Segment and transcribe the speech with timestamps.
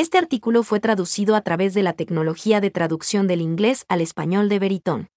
[0.00, 4.48] Este artículo fue traducido a través de la tecnología de traducción del inglés al español
[4.48, 5.08] de Veritón.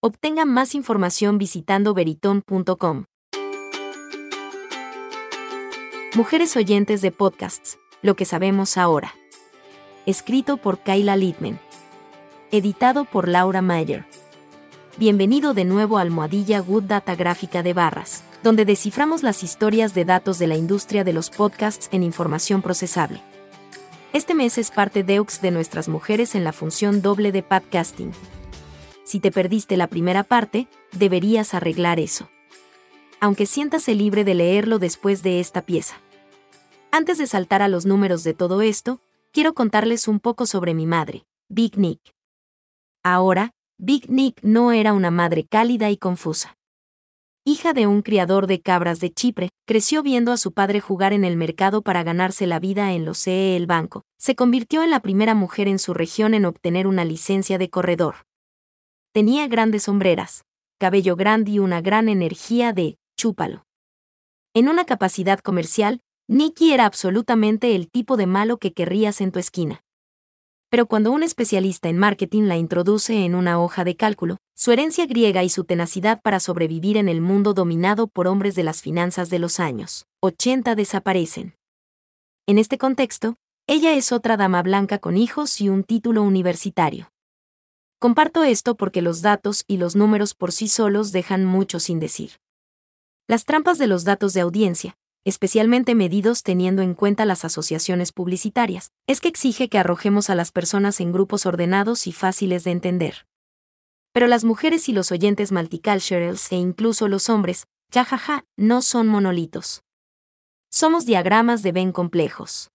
[0.00, 3.06] Obtenga más información visitando veritón.com.
[6.14, 9.12] Mujeres oyentes de podcasts, lo que sabemos ahora.
[10.06, 11.58] Escrito por Kyla Littman.
[12.52, 14.06] Editado por Laura Mayer.
[14.98, 20.04] Bienvenido de nuevo a Almohadilla Good Data Gráfica de Barras, donde desciframos las historias de
[20.04, 23.20] datos de la industria de los podcasts en información procesable.
[24.16, 28.12] Este mes es parte Deux de nuestras mujeres en la función doble de podcasting.
[29.04, 32.30] Si te perdiste la primera parte, deberías arreglar eso.
[33.20, 35.96] Aunque siéntase libre de leerlo después de esta pieza.
[36.90, 39.02] Antes de saltar a los números de todo esto,
[39.34, 42.00] quiero contarles un poco sobre mi madre, Big Nick.
[43.02, 46.56] Ahora, Big Nick no era una madre cálida y confusa.
[47.48, 51.24] Hija de un criador de cabras de Chipre, creció viendo a su padre jugar en
[51.24, 54.02] el mercado para ganarse la vida en los CE el banco.
[54.18, 58.16] Se convirtió en la primera mujer en su región en obtener una licencia de corredor.
[59.12, 60.42] Tenía grandes sombreras,
[60.80, 63.64] cabello grande y una gran energía de chúpalo.
[64.52, 69.38] En una capacidad comercial, Nicky era absolutamente el tipo de malo que querrías en tu
[69.38, 69.84] esquina.
[70.76, 75.06] Pero cuando un especialista en marketing la introduce en una hoja de cálculo, su herencia
[75.06, 79.30] griega y su tenacidad para sobrevivir en el mundo dominado por hombres de las finanzas
[79.30, 81.54] de los años 80 desaparecen.
[82.46, 87.10] En este contexto, ella es otra dama blanca con hijos y un título universitario.
[87.98, 92.32] Comparto esto porque los datos y los números por sí solos dejan mucho sin decir.
[93.26, 98.92] Las trampas de los datos de audiencia, especialmente medidos teniendo en cuenta las asociaciones publicitarias,
[99.08, 103.26] es que exige que arrojemos a las personas en grupos ordenados y fáciles de entender.
[104.12, 109.82] Pero las mujeres y los oyentes multiculturals e incluso los hombres, jajaja, no son monolitos.
[110.70, 112.70] Somos diagramas de Venn complejos.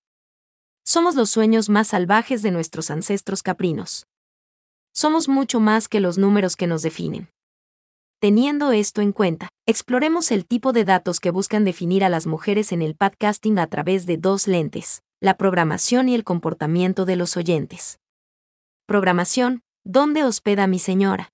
[0.83, 4.07] Somos los sueños más salvajes de nuestros ancestros caprinos.
[4.93, 7.29] Somos mucho más que los números que nos definen.
[8.21, 12.71] Teniendo esto en cuenta, exploremos el tipo de datos que buscan definir a las mujeres
[12.71, 17.35] en el podcasting a través de dos lentes, la programación y el comportamiento de los
[17.35, 17.99] oyentes.
[18.85, 21.31] Programación, ¿dónde hospeda mi señora?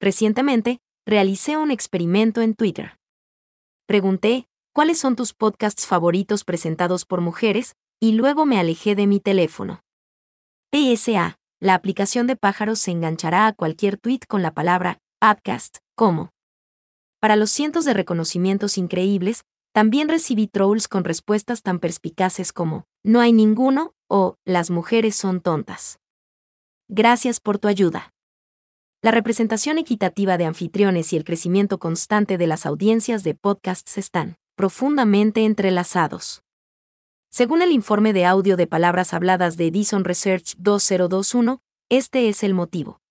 [0.00, 2.98] Recientemente, realicé un experimento en Twitter.
[3.86, 7.76] Pregunté, ¿cuáles son tus podcasts favoritos presentados por mujeres?
[8.00, 9.84] Y luego me alejé de mi teléfono.
[10.72, 16.30] PSA, la aplicación de pájaros se enganchará a cualquier tweet con la palabra podcast, como.
[17.20, 23.20] Para los cientos de reconocimientos increíbles, también recibí trolls con respuestas tan perspicaces como, no
[23.20, 25.98] hay ninguno, o, las mujeres son tontas.
[26.88, 28.12] Gracias por tu ayuda.
[29.02, 34.36] La representación equitativa de anfitriones y el crecimiento constante de las audiencias de podcasts están
[34.54, 36.42] profundamente entrelazados.
[37.30, 42.52] Según el informe de audio de palabras habladas de Edison Research 2021, este es el
[42.54, 43.01] motivo.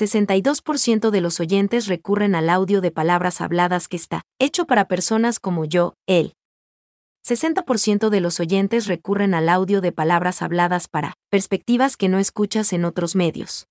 [0.00, 4.86] El 62% de los oyentes recurren al audio de palabras habladas que está hecho para
[4.86, 6.34] personas como yo, él.
[7.26, 12.72] 60% de los oyentes recurren al audio de palabras habladas para perspectivas que no escuchas
[12.72, 13.66] en otros medios.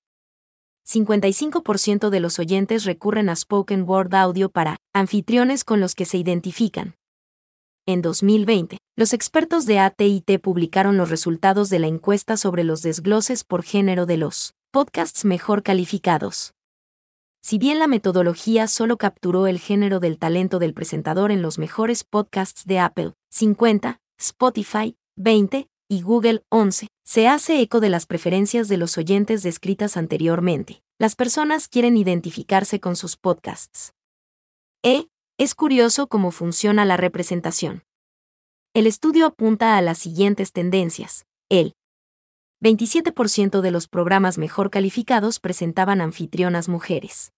[0.86, 6.18] 55% de los oyentes recurren a spoken word audio para anfitriones con los que se
[6.18, 6.96] identifican.
[7.86, 13.46] En 2020, los expertos de ATT publicaron los resultados de la encuesta sobre los desgloses
[13.46, 16.54] por género de los podcasts mejor calificados.
[17.42, 22.04] Si bien la metodología solo capturó el género del talento del presentador en los mejores
[22.04, 28.68] podcasts de Apple, 50, Spotify, 20 y Google, 11, se hace eco de las preferencias
[28.68, 30.82] de los oyentes descritas anteriormente.
[31.00, 33.94] Las personas quieren identificarse con sus podcasts.
[34.84, 35.08] E.
[35.38, 37.84] Es curioso cómo funciona la representación.
[38.74, 41.26] El estudio apunta a las siguientes tendencias.
[41.50, 41.77] El
[42.60, 47.32] 27% de los programas mejor calificados presentaban anfitrionas mujeres.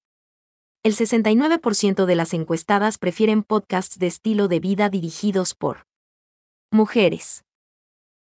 [0.82, 5.86] El 69% de las encuestadas prefieren podcasts de estilo de vida dirigidos por
[6.72, 7.44] mujeres.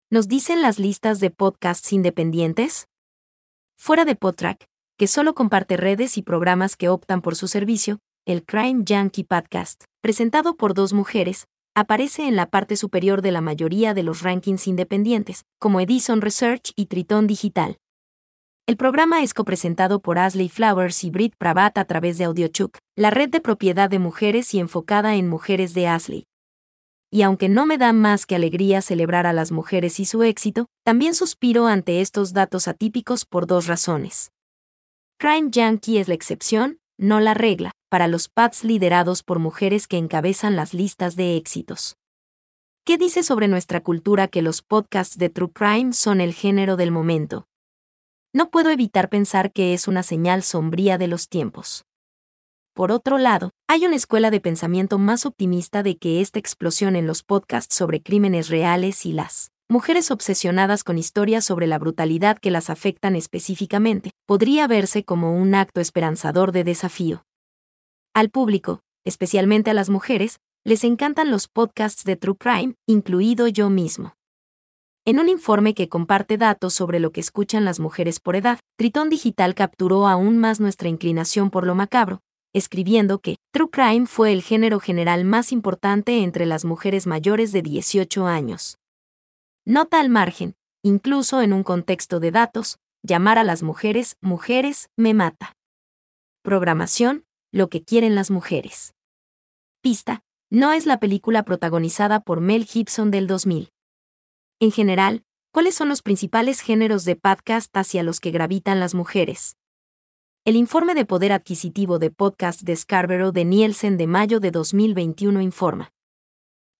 [0.08, 2.88] ¿Nos dicen las listas de podcasts independientes?
[3.76, 4.64] Fuera de Podtrack,
[4.96, 9.84] que solo comparte redes y programas que optan por su servicio, el Crime Junkie Podcast,
[10.00, 14.66] presentado por dos mujeres, aparece en la parte superior de la mayoría de los rankings
[14.66, 17.76] independientes, como Edison Research y Triton Digital.
[18.66, 23.10] El programa es copresentado por Ashley Flowers y Brit Pravat a través de AudioChuck, la
[23.10, 26.24] red de propiedad de mujeres y enfocada en mujeres de Ashley.
[27.12, 30.68] Y aunque no me da más que alegría celebrar a las mujeres y su éxito,
[30.82, 34.30] también suspiro ante estos datos atípicos por dos razones.
[35.18, 39.98] Crime Junkie es la excepción, no la regla, para los pads liderados por mujeres que
[39.98, 41.96] encabezan las listas de éxitos.
[42.84, 46.90] ¿Qué dice sobre nuestra cultura que los podcasts de True Crime son el género del
[46.90, 47.48] momento?
[48.32, 51.84] No puedo evitar pensar que es una señal sombría de los tiempos.
[52.74, 57.06] Por otro lado, hay una escuela de pensamiento más optimista de que esta explosión en
[57.06, 62.50] los podcasts sobre crímenes reales y las mujeres obsesionadas con historias sobre la brutalidad que
[62.50, 67.24] las afectan específicamente, podría verse como un acto esperanzador de desafío.
[68.14, 73.70] Al público, especialmente a las mujeres, les encantan los podcasts de True Crime, incluido yo
[73.70, 74.14] mismo.
[75.04, 79.08] En un informe que comparte datos sobre lo que escuchan las mujeres por edad, Tritón
[79.08, 82.20] Digital capturó aún más nuestra inclinación por lo macabro,
[82.52, 87.62] escribiendo que True Crime fue el género general más importante entre las mujeres mayores de
[87.62, 88.78] 18 años.
[89.68, 90.54] Nota al margen,
[90.84, 95.56] incluso en un contexto de datos, llamar a las mujeres mujeres me mata.
[96.44, 98.94] Programación, lo que quieren las mujeres.
[99.80, 103.72] Pista, no es la película protagonizada por Mel Gibson del 2000.
[104.60, 109.56] En general, ¿cuáles son los principales géneros de podcast hacia los que gravitan las mujeres?
[110.44, 115.40] El informe de poder adquisitivo de podcast de Scarborough de Nielsen de mayo de 2021
[115.40, 115.90] informa.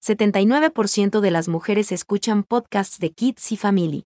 [0.07, 4.05] 79% de las mujeres escuchan podcasts de kids y family.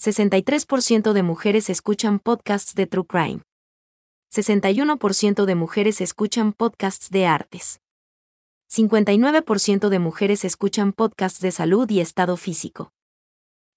[0.00, 3.42] 63% de mujeres escuchan podcasts de true crime.
[4.32, 7.80] 61% de mujeres escuchan podcasts de artes.
[8.70, 12.92] 59% de mujeres escuchan podcasts de salud y estado físico.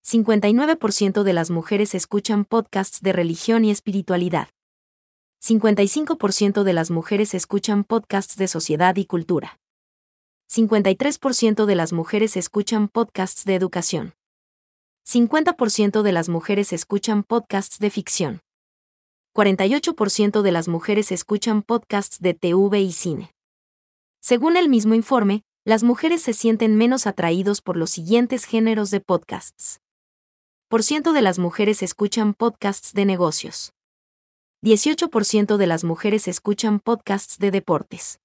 [0.05, 4.49] 59% de las mujeres escuchan podcasts de religión y espiritualidad.
[5.41, 9.62] 55% de las mujeres escuchan podcasts de sociedad y cultura.
[10.53, 14.13] 53% de las mujeres escuchan podcasts de educación.
[15.03, 18.39] 50% de las mujeres escuchan podcasts de ficción.
[19.35, 23.33] 48% de las mujeres escuchan podcasts de TV y cine.
[24.21, 28.99] Según el mismo informe, las mujeres se sienten menos atraídos por los siguientes géneros de
[28.99, 29.79] podcasts.
[30.67, 33.73] Por ciento de las mujeres escuchan podcasts de negocios.
[34.63, 38.19] 18% de las mujeres escuchan podcasts de deportes.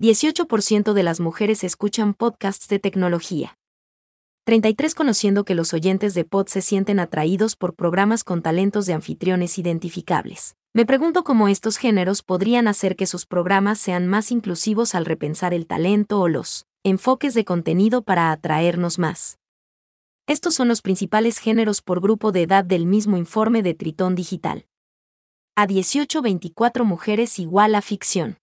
[0.00, 3.56] 18% de las mujeres escuchan podcasts de tecnología.
[4.44, 8.92] 33 conociendo que los oyentes de pod se sienten atraídos por programas con talentos de
[8.92, 10.56] anfitriones identificables.
[10.74, 15.54] Me pregunto cómo estos géneros podrían hacer que sus programas sean más inclusivos al repensar
[15.54, 19.38] el talento o los enfoques de contenido para atraernos más.
[20.26, 24.66] Estos son los principales géneros por grupo de edad del mismo informe de Tritón Digital.
[25.54, 28.38] A 18-24 mujeres igual a ficción.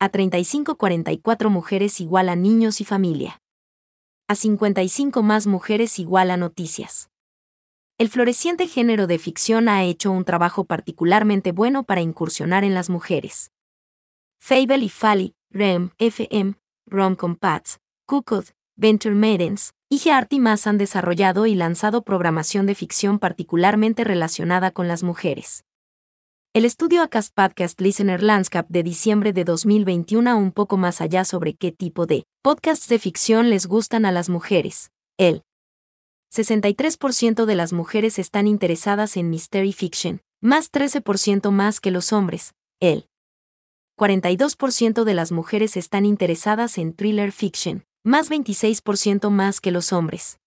[0.00, 3.40] A 35-44 mujeres igual a niños y familia.
[4.28, 7.10] A 55 más mujeres igual a noticias.
[7.96, 12.90] El floreciente género de ficción ha hecho un trabajo particularmente bueno para incursionar en las
[12.90, 13.52] mujeres.
[14.40, 16.54] Fable y Fally, REM, FM,
[16.86, 23.20] Romcom Pats, Cooked, Venture Maidens, y Gearty más han desarrollado y lanzado programación de ficción
[23.20, 25.64] particularmente relacionada con las mujeres.
[26.56, 31.54] El estudio ACAST Podcast Listener Landscape de diciembre de 2021 un poco más allá sobre
[31.54, 34.92] qué tipo de podcasts de ficción les gustan a las mujeres.
[35.18, 35.42] El
[36.32, 42.54] 63% de las mujeres están interesadas en mystery fiction, más 13% más que los hombres.
[42.78, 43.08] El
[43.98, 50.38] 42% de las mujeres están interesadas en thriller fiction, más 26% más que los hombres.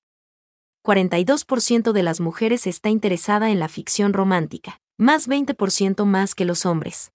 [0.85, 6.65] 42% de las mujeres está interesada en la ficción romántica, más 20% más que los
[6.65, 7.11] hombres.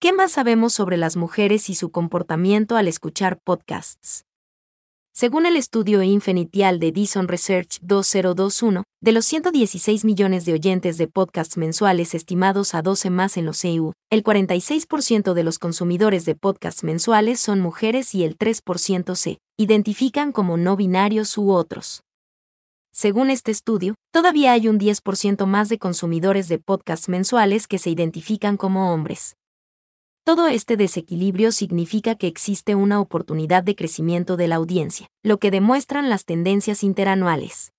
[0.00, 4.24] ¿Qué más sabemos sobre las mujeres y su comportamiento al escuchar podcasts?
[5.12, 11.06] Según el estudio Infinitial de Dison Research 2021, de los 116 millones de oyentes de
[11.06, 16.34] podcasts mensuales estimados a 12 más en los EU, el 46% de los consumidores de
[16.34, 22.05] podcasts mensuales son mujeres y el 3% se identifican como no binarios u otros.
[22.98, 27.90] Según este estudio, todavía hay un 10% más de consumidores de podcasts mensuales que se
[27.90, 29.36] identifican como hombres.
[30.24, 35.50] Todo este desequilibrio significa que existe una oportunidad de crecimiento de la audiencia, lo que
[35.50, 37.74] demuestran las tendencias interanuales.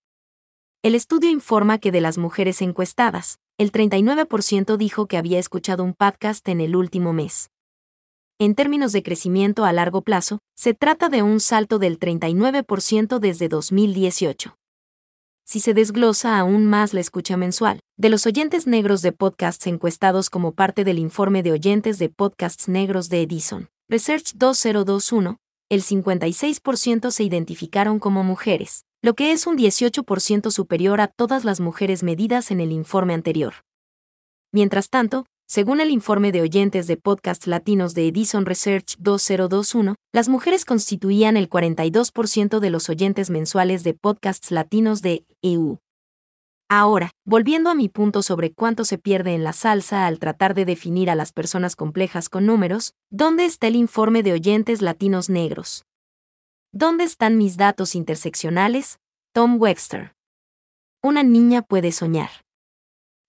[0.83, 5.95] El estudio informa que de las mujeres encuestadas, el 39% dijo que había escuchado un
[5.95, 7.49] podcast en el último mes.
[8.37, 13.49] En términos de crecimiento a largo plazo, se trata de un salto del 39% desde
[13.49, 14.55] 2018
[15.47, 17.79] si se desglosa aún más la escucha mensual.
[17.97, 22.67] De los oyentes negros de podcasts encuestados como parte del informe de oyentes de podcasts
[22.67, 25.37] negros de Edison, Research 2021,
[25.69, 31.61] el 56% se identificaron como mujeres, lo que es un 18% superior a todas las
[31.61, 33.53] mujeres medidas en el informe anterior.
[34.51, 40.27] Mientras tanto, Según el informe de oyentes de podcasts latinos de Edison Research 2021, las
[40.27, 45.77] mujeres constituían el 42% de los oyentes mensuales de podcasts latinos de EU.
[46.69, 50.65] Ahora, volviendo a mi punto sobre cuánto se pierde en la salsa al tratar de
[50.65, 55.85] definir a las personas complejas con números, ¿dónde está el informe de oyentes latinos negros?
[56.73, 58.99] ¿Dónde están mis datos interseccionales?
[59.33, 60.13] Tom Webster.
[61.01, 62.46] Una niña puede soñar.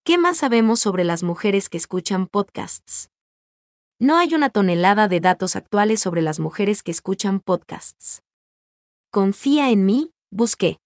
[0.09, 3.11] ¿Qué más sabemos sobre las mujeres que escuchan podcasts?
[3.99, 8.23] No hay una tonelada de datos actuales sobre las mujeres que escuchan podcasts.
[9.11, 10.79] Confía en mí, busqué.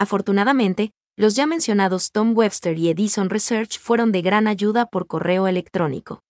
[0.00, 5.46] Afortunadamente, los ya mencionados Tom Webster y Edison Research fueron de gran ayuda por correo
[5.46, 6.24] electrónico.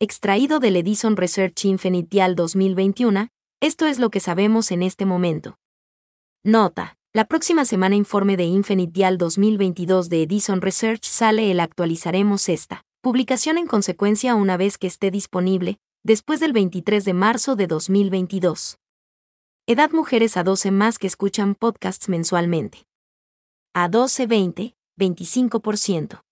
[0.00, 3.28] Extraído del Edison Research Infinitial 2021,
[3.62, 5.56] esto es lo que sabemos en este momento.
[6.44, 6.98] Nota.
[7.14, 12.86] La próxima semana informe de Infinite Dial 2022 de Edison Research sale el actualizaremos esta
[13.02, 18.78] publicación en consecuencia una vez que esté disponible, después del 23 de marzo de 2022.
[19.66, 22.86] Edad mujeres a 12 más que escuchan podcasts mensualmente.
[23.74, 26.22] A 12-20, 25%.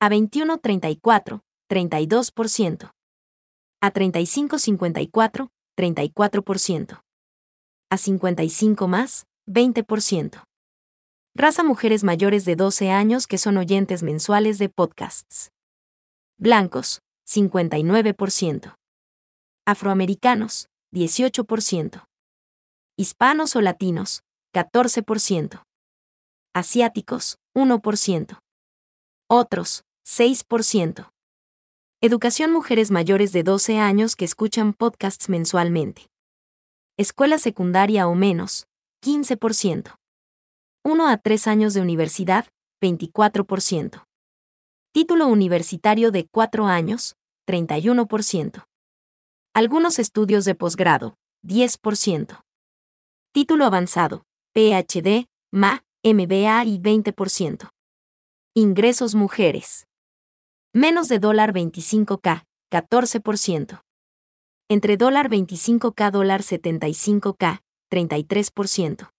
[0.00, 2.92] A 21-34, 32%.
[3.80, 7.02] A 35-54, 34%.
[7.88, 10.44] A 55 más, 20%.
[11.34, 15.50] Raza mujeres mayores de 12 años que son oyentes mensuales de podcasts.
[16.38, 18.74] Blancos, 59%.
[19.66, 22.04] Afroamericanos, 18%.
[22.96, 24.22] Hispanos o latinos,
[24.54, 25.62] 14%.
[26.54, 28.38] Asiáticos, 1%.
[29.28, 31.10] Otros, 6%.
[32.02, 36.08] Educación mujeres mayores de 12 años que escuchan podcasts mensualmente.
[36.98, 38.66] Escuela secundaria o menos,
[39.02, 39.96] 15%.
[40.84, 42.46] 1 a 3 años de universidad,
[42.80, 44.04] 24%.
[44.92, 47.16] Título universitario de 4 años,
[47.48, 48.64] 31%.
[49.54, 52.42] Algunos estudios de posgrado, 10%.
[53.32, 57.70] Título avanzado, PhD, MA, MBA y 20%.
[58.54, 59.88] Ingresos mujeres.
[60.72, 63.82] Menos de dólar 25K, 14%.
[64.68, 69.12] Entre dólar 25K dólar 75K, 33%.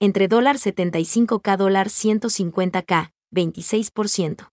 [0.00, 4.50] Entre dólar 75K dólar 150K, 26%.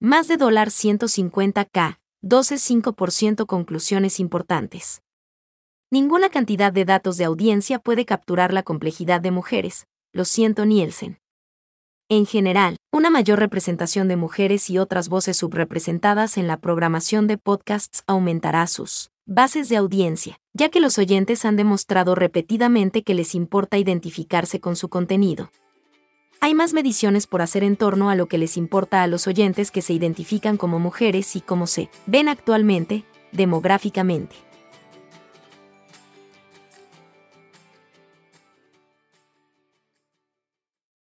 [0.00, 5.02] Más de dólar 150K, 12,5% conclusiones importantes.
[5.90, 11.20] Ninguna cantidad de datos de audiencia puede capturar la complejidad de mujeres, lo siento Nielsen.
[12.08, 17.36] En general, una mayor representación de mujeres y otras voces subrepresentadas en la programación de
[17.36, 23.34] podcasts aumentará sus bases de audiencia, ya que los oyentes han demostrado repetidamente que les
[23.34, 25.50] importa identificarse con su contenido.
[26.40, 29.70] Hay más mediciones por hacer en torno a lo que les importa a los oyentes
[29.70, 34.36] que se identifican como mujeres y cómo se ven actualmente, demográficamente.